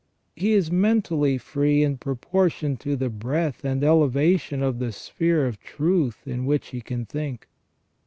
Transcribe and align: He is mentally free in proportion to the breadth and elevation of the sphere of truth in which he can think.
He 0.35 0.53
is 0.53 0.71
mentally 0.71 1.37
free 1.37 1.83
in 1.83 1.97
proportion 1.99 2.75
to 2.77 2.95
the 2.95 3.07
breadth 3.11 3.63
and 3.63 3.83
elevation 3.83 4.63
of 4.63 4.79
the 4.79 4.91
sphere 4.91 5.45
of 5.45 5.59
truth 5.61 6.27
in 6.27 6.47
which 6.47 6.69
he 6.69 6.81
can 6.81 7.05
think. 7.05 7.47